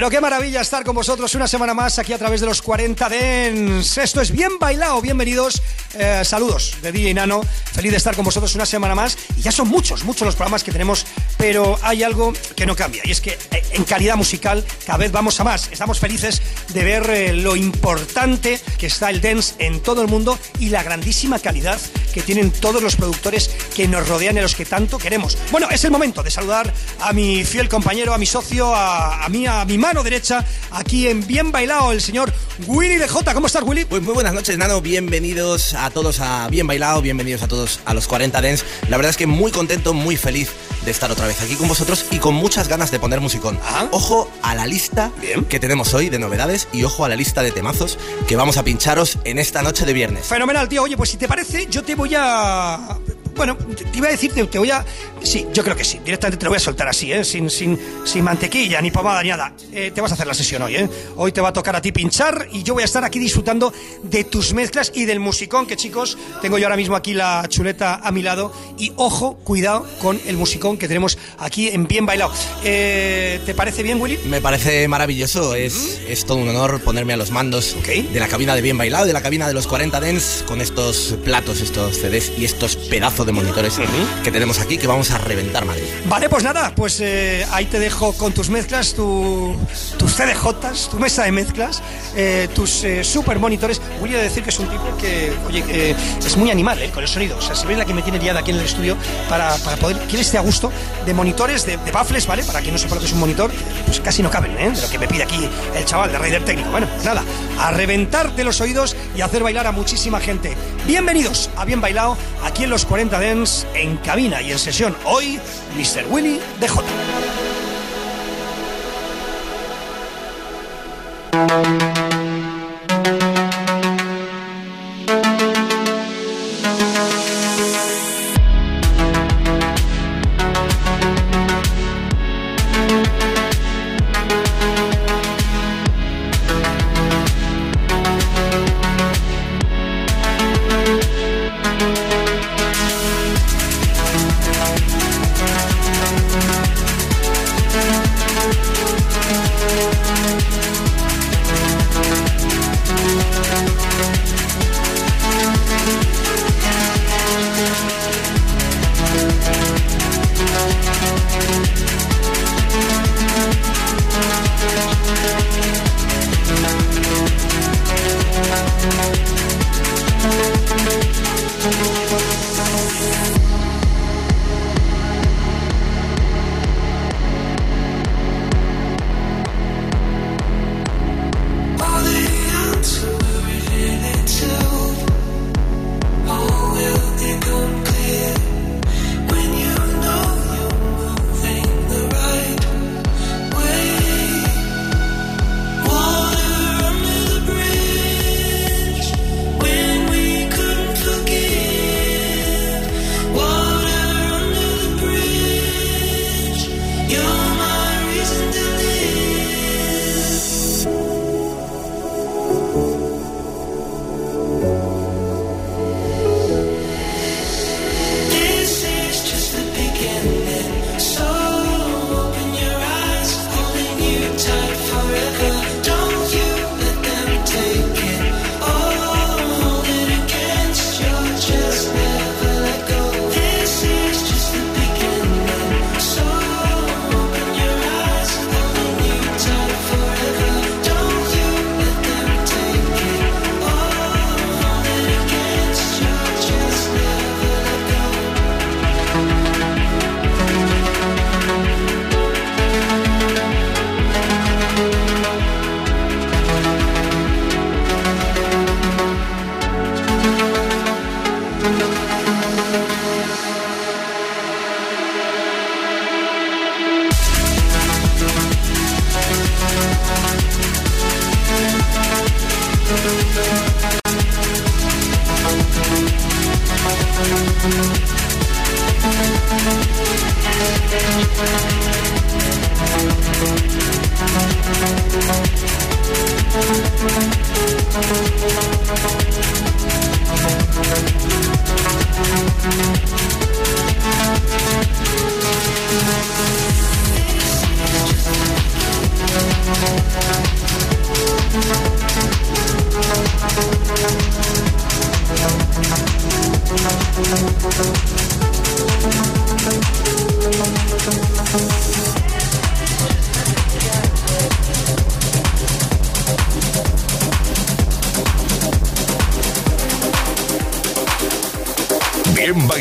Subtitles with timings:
[0.00, 3.06] Pero qué maravilla estar con vosotros una semana más aquí a través de los 40
[3.10, 3.98] Dens.
[3.98, 5.60] Esto es Bien Bailado, bienvenidos.
[5.92, 7.42] Eh, saludos de DJ Nano.
[7.74, 9.18] Feliz de estar con vosotros una semana más.
[9.36, 11.04] Y ya son muchos, muchos los programas que tenemos,
[11.36, 13.02] pero hay algo que no cambia.
[13.04, 15.68] Y es que eh, en calidad musical cada vez vamos a más.
[15.70, 16.40] Estamos felices
[16.72, 20.82] de ver eh, lo importante que está el dance en todo el mundo y la
[20.82, 21.78] grandísima calidad
[22.14, 25.36] que tienen todos los productores que nos rodean y los que tanto queremos.
[25.50, 29.28] Bueno, es el momento de saludar a mi fiel compañero, a mi socio, a, a
[29.28, 32.32] mí, a mi mano derecha, aquí en Bien Bailado, el señor
[32.68, 33.34] Willy de J.
[33.34, 33.84] ¿Cómo estás, Willy?
[33.84, 34.80] Pues muy buenas noches, Nano.
[34.80, 38.64] Bienvenidos a todos a Bien Bailado, bienvenidos a todos a los 40 Dents.
[38.88, 40.50] La verdad es que muy contento, muy feliz
[40.84, 43.58] de estar otra vez aquí con vosotros y con muchas ganas de poner musicón.
[43.90, 45.44] Ojo a la lista Bien.
[45.44, 48.62] que tenemos hoy de novedades y ojo a la lista de temazos que vamos a
[48.62, 50.24] pincharos en esta noche de viernes.
[50.24, 50.84] Fenomenal, tío.
[50.84, 52.96] Oye, pues si te parece, yo te voy a.
[53.40, 54.84] Bueno, te iba a decir, te, te voy a.
[55.22, 55.98] Sí, yo creo que sí.
[56.04, 57.24] Directamente te lo voy a soltar así, ¿eh?
[57.24, 59.54] Sin, sin, sin mantequilla, ni pomada, ni nada.
[59.72, 60.86] Eh, te vas a hacer la sesión hoy, ¿eh?
[61.16, 63.72] Hoy te va a tocar a ti pinchar y yo voy a estar aquí disfrutando
[64.02, 67.94] de tus mezclas y del musicón, que chicos, tengo yo ahora mismo aquí la chuleta
[67.94, 68.52] a mi lado.
[68.76, 72.32] Y ojo, cuidado con el musicón que tenemos aquí en Bien Bailado.
[72.62, 74.18] Eh, ¿Te parece bien, Willy?
[74.26, 77.88] Me parece maravilloso, es, es todo un honor ponerme a los mandos Ok.
[78.12, 81.16] de la cabina de Bien Bailado, de la cabina de los 40 Dents, con estos
[81.24, 83.78] platos, estos CDs y estos pedazos de monitores
[84.22, 85.84] que tenemos aquí que vamos a reventar Madrid.
[86.06, 89.56] Vale, pues nada, pues eh, ahí te dejo con tus mezclas, tu,
[89.98, 91.82] tus CDJs, tu mesa de mezclas,
[92.16, 93.80] eh, tus eh, super monitores.
[94.00, 97.02] Voy a decir que es un tipo que, oye, eh, es muy animal eh, con
[97.02, 97.36] el sonido.
[97.38, 98.96] O sea, si veis la que me tiene liada aquí en el estudio
[99.28, 100.70] para, para poder que esté a gusto
[101.06, 102.44] de monitores, de, de baffles, ¿vale?
[102.44, 103.50] Para quien no sepa lo que es un monitor,
[103.86, 104.70] pues casi no caben, ¿eh?
[104.70, 106.70] De lo que me pide aquí el chaval de Raider Técnico.
[106.70, 107.22] Bueno, pues nada,
[107.58, 110.54] a reventarte los oídos y hacer bailar a muchísima gente.
[110.90, 114.96] Bienvenidos a Bien Bailado, aquí en los 40 Dents, en cabina y en sesión.
[115.04, 115.38] Hoy,
[115.76, 116.04] Mr.
[116.10, 116.68] Willy de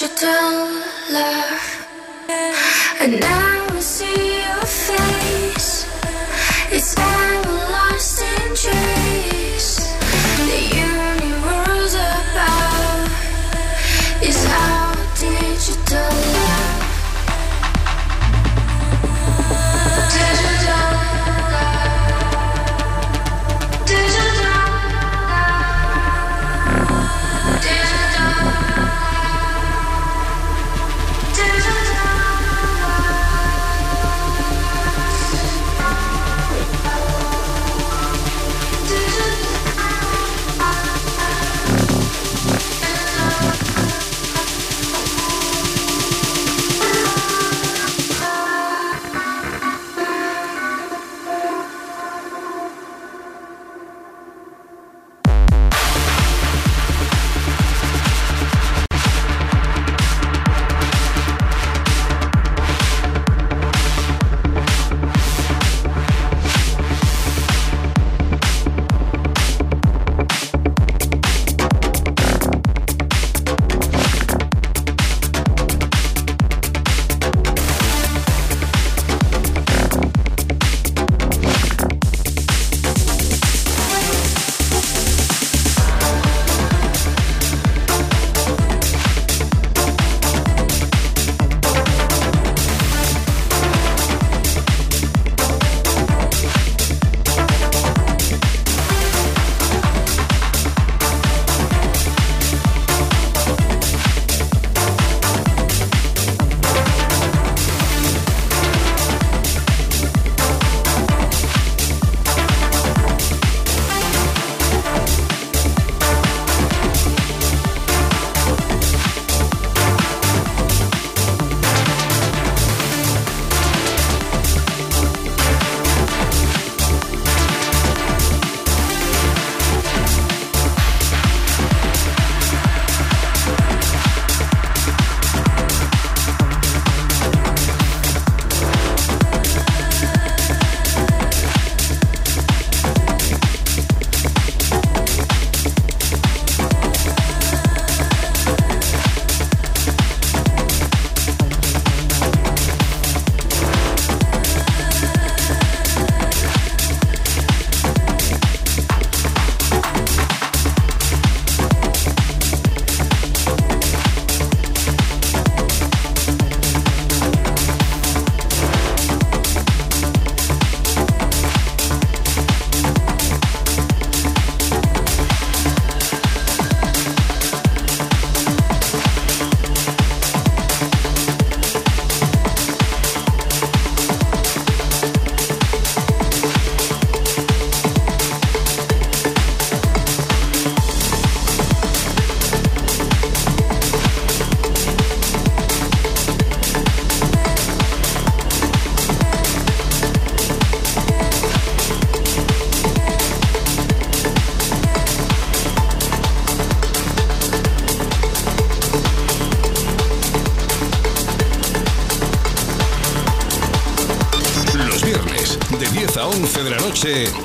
[0.00, 1.57] you do love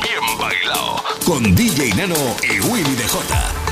[0.02, 1.02] Bien bailado.
[1.26, 3.63] Con DJ Nano y Willy DJ.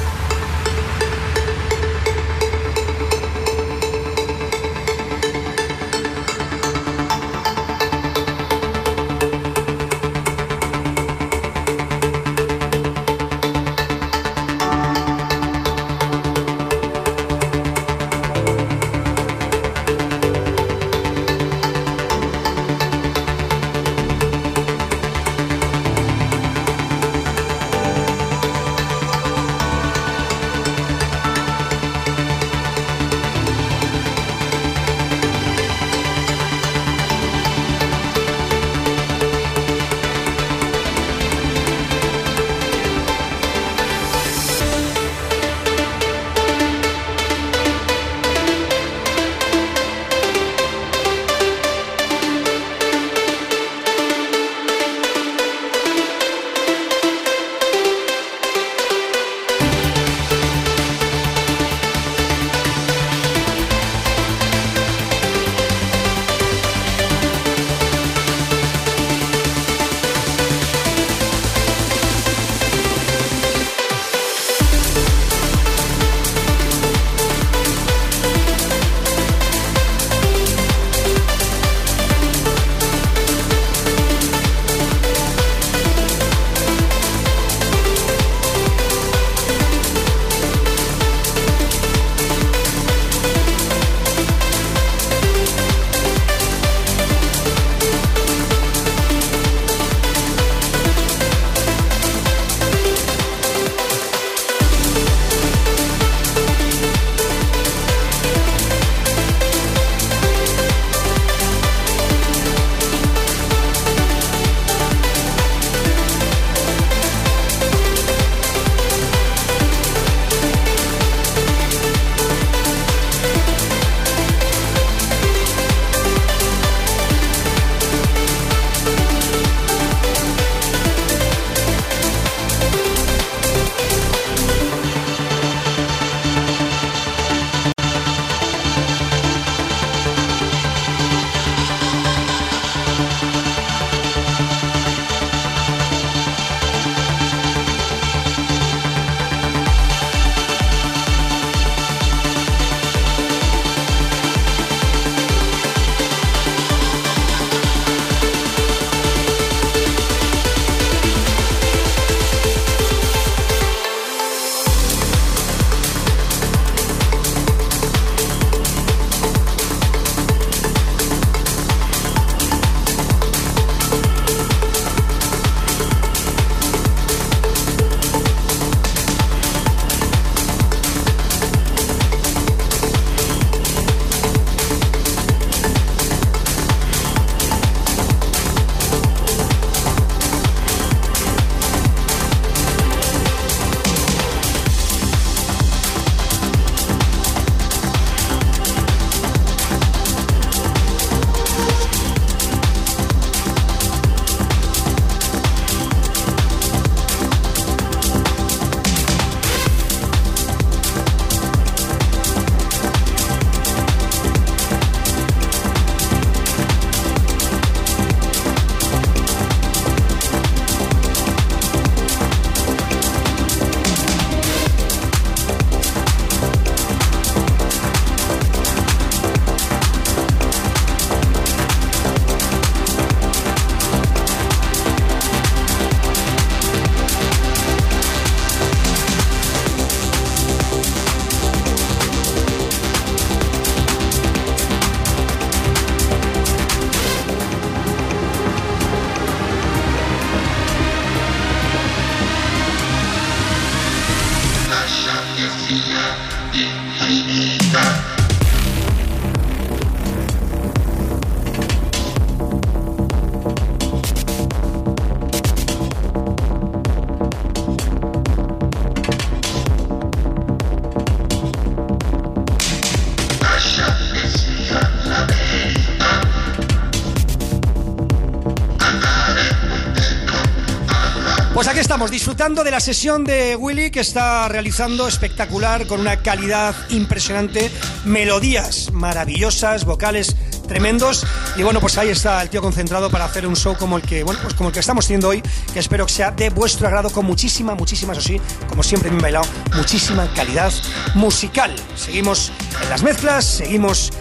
[282.12, 287.72] Disfrutando de la sesión de Willy que está realizando espectacular con una calidad impresionante,
[288.04, 290.36] melodías maravillosas, vocales
[290.68, 294.04] tremendos y bueno, pues ahí está el tío concentrado para hacer un show como el
[294.04, 295.42] que, bueno, pues como el que estamos haciendo hoy,
[295.74, 299.20] que espero que sea de vuestro agrado con muchísima, muchísima, eso sí, como siempre me
[299.20, 299.46] he bailado,
[299.76, 300.72] muchísima calidad
[301.16, 301.74] musical.
[301.96, 302.52] Seguimos
[302.84, 304.12] en las mezclas, seguimos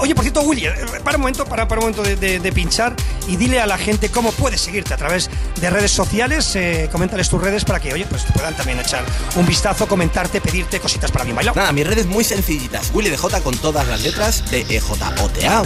[0.00, 2.96] Oye, por cierto, Willy, eh, para un momento, para, para un momento de, pinchar
[3.28, 5.28] y dile a la gente cómo puedes seguirte a través
[5.60, 6.54] de redes sociales.
[6.56, 9.04] Eh, coméntales tus redes para que, oye, pues puedan también echar
[9.36, 11.56] un vistazo, comentarte, pedirte cositas para mi bailado.
[11.56, 12.90] Nada, mis redes muy sencillitas.
[12.94, 15.14] Willy DJ con todas las letras de EJOTA,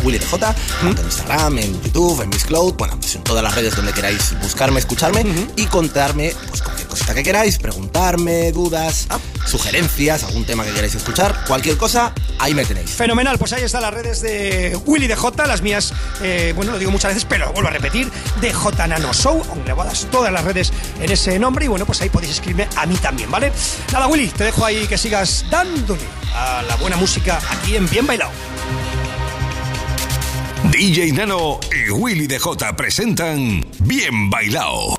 [0.03, 3.55] Willy DJ, tanto en Instagram, en YouTube, en Miss Cloud, bueno, pues en todas las
[3.55, 5.24] redes donde queráis buscarme, escucharme
[5.57, 9.18] y contarme pues cualquier cosita que queráis, preguntarme, dudas, ah.
[9.51, 12.91] Sugerencias, algún tema que queráis escuchar, cualquier cosa, ahí me tenéis.
[12.91, 16.91] Fenomenal, pues ahí está la red de Willy DJ, las mías, eh, bueno, lo digo
[16.91, 18.11] muchas veces, pero lo vuelvo a repetir,
[18.41, 22.09] de J Nano Show, grabadas todas las redes en ese nombre y bueno, pues ahí
[22.09, 23.53] podéis escribirme a mí también, ¿vale?
[23.93, 26.03] Nada, Willy, te dejo ahí que sigas dándole
[26.35, 28.33] a la buena música aquí en Bien Bailado.
[30.71, 34.97] DJ Nano y Willy DJ presentan Bien Bailado.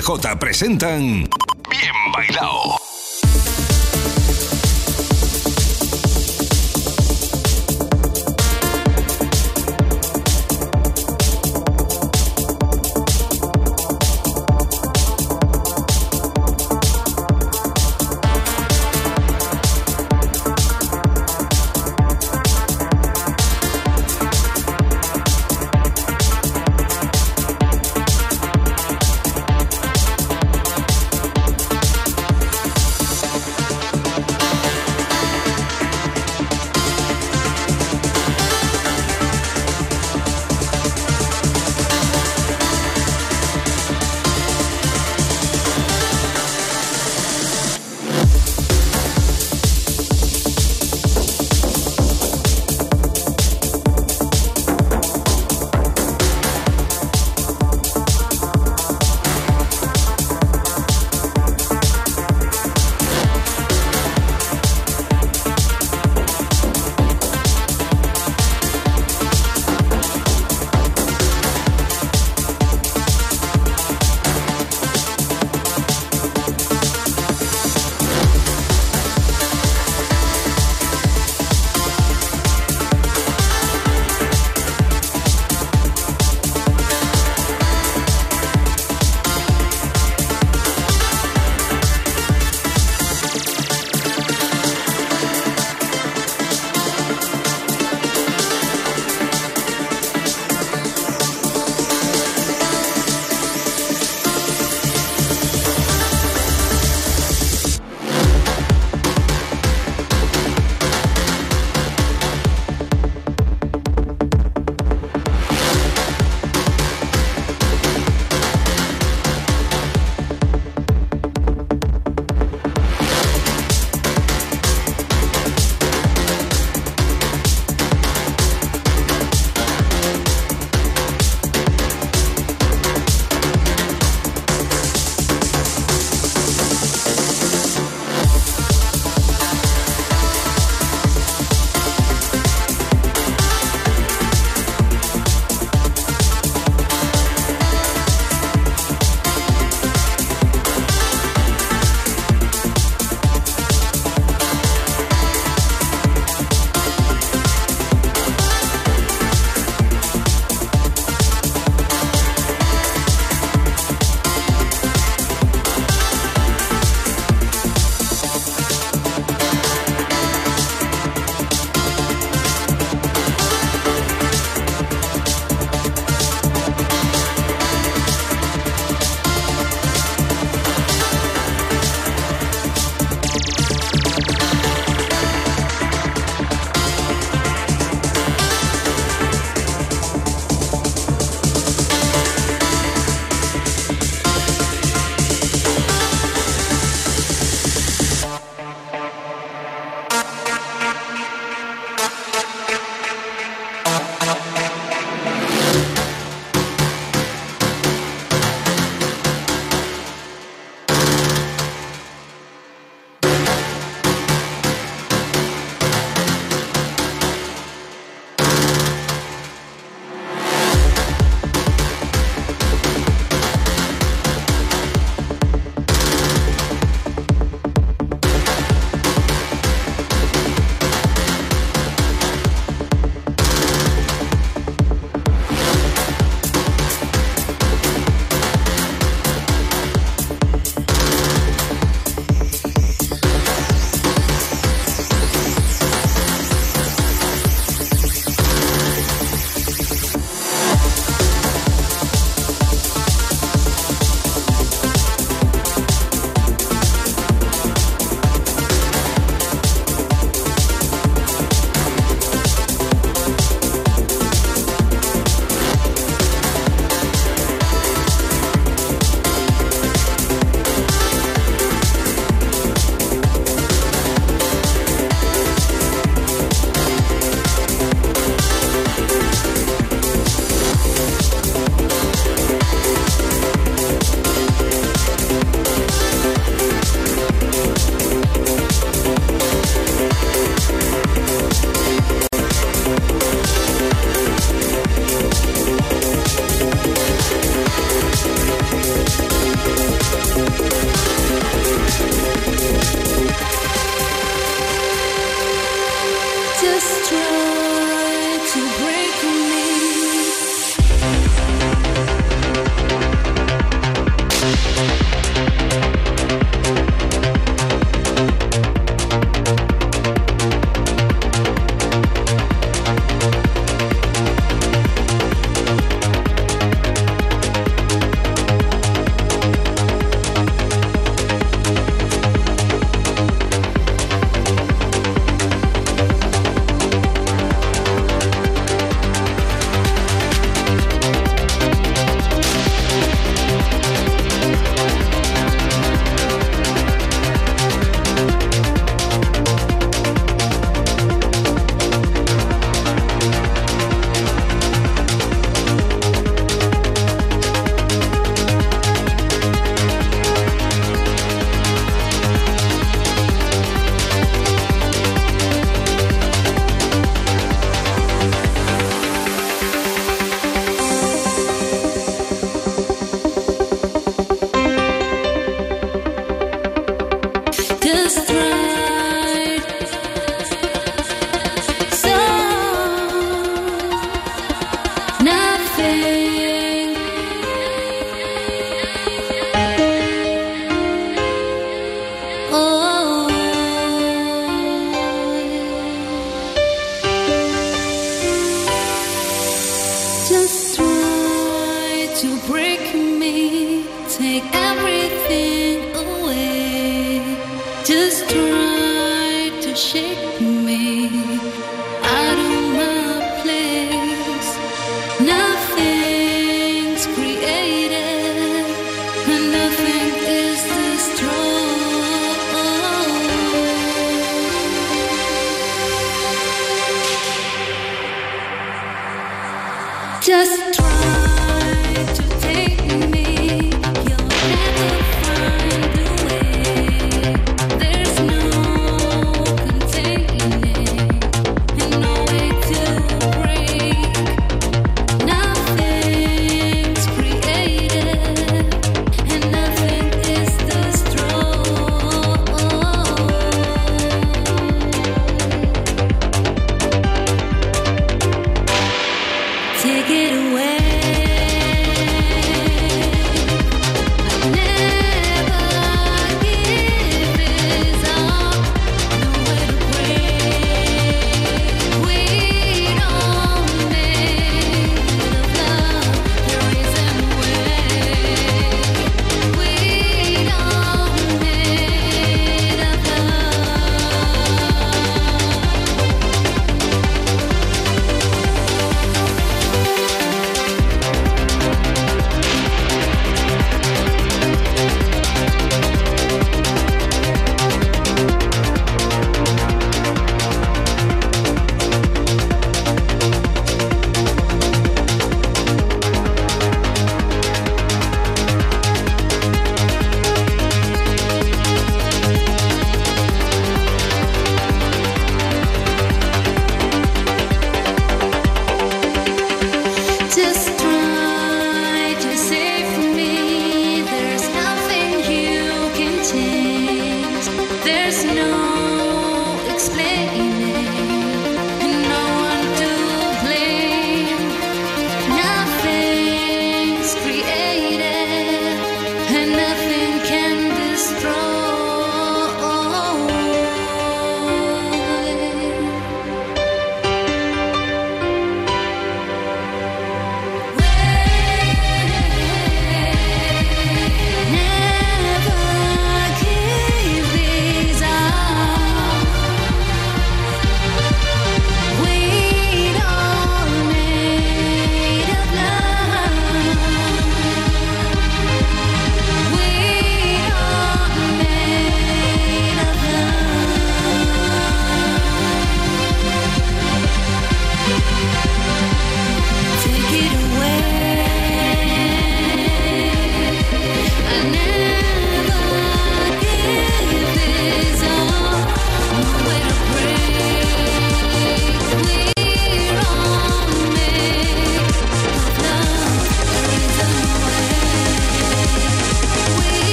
[0.00, 1.28] DJ presentan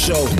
[0.00, 0.39] Show.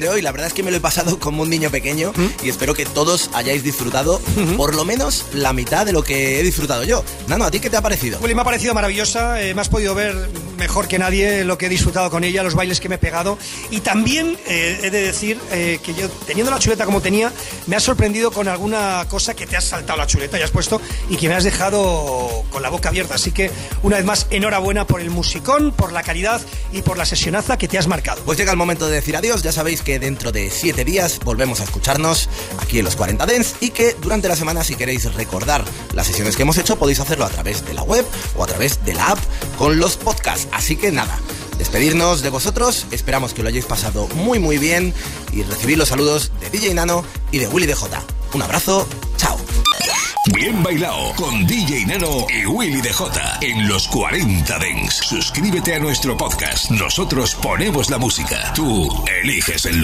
[0.00, 0.22] De hoy.
[0.22, 2.44] La verdad es que me lo he pasado como un niño pequeño ¿Mm?
[2.44, 4.20] y espero que todos hayáis disfrutado
[4.56, 7.04] por lo menos la mitad de lo que he disfrutado yo.
[7.26, 8.18] Nano, ¿a ti qué te ha parecido?
[8.20, 9.42] Willy, me ha parecido maravillosa.
[9.42, 10.14] Eh, me has podido ver
[10.58, 13.38] mejor que nadie lo que he disfrutado con ella, los bailes que me he pegado.
[13.70, 17.32] Y también eh, he de decir eh, que yo, teniendo la chuleta como tenía,
[17.66, 20.80] me ha sorprendido con alguna cosa que te has saltado la chuleta y has puesto
[21.08, 23.14] y que me has dejado con la boca abierta.
[23.14, 23.50] Así que,
[23.82, 26.40] una vez más, enhorabuena por el musicón, por la calidad
[26.72, 28.22] y por la sesionaza que te has marcado.
[28.24, 29.42] Pues llega el momento de decir adiós.
[29.42, 32.28] Ya sabéis que dentro de siete días volvemos a escucharnos
[32.60, 35.64] aquí en los 40 Dents y que durante la semana, si queréis recordar
[35.94, 38.04] las sesiones que hemos hecho, podéis hacerlo a través de la web
[38.36, 39.18] o a través de la app
[39.56, 40.48] con los podcasts.
[40.52, 41.18] Así que nada,
[41.58, 44.94] despedirnos de vosotros, esperamos que lo hayáis pasado muy muy bien
[45.32, 47.88] y recibir los saludos de DJ Nano y de Willy DJ.
[48.34, 48.86] Un abrazo.
[50.34, 54.96] Bien bailado con DJ Nano y Willy DJ en los 40 Dents.
[54.96, 56.70] Suscríbete a nuestro podcast.
[56.70, 58.52] Nosotros ponemos la música.
[58.54, 58.88] Tú
[59.22, 59.76] eliges el